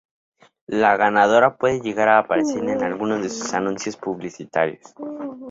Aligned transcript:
La 0.65 0.97
ganadora 0.97 1.57
puede 1.57 1.79
llegar 1.79 2.09
a 2.09 2.17
aparecer 2.17 2.67
en 2.67 2.81
alguno 2.83 3.19
de 3.19 3.29
sus 3.29 3.53
anuncios 3.53 3.97
publicitarios. 3.97 4.81